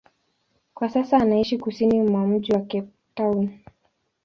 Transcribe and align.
Kwa 0.73 0.89
sasa 0.89 1.17
anaishi 1.17 1.57
kusini 1.57 2.01
mwa 2.01 2.27
mji 2.27 2.53
wa 2.53 2.59
Cape 2.59 2.87
Town. 3.15 3.49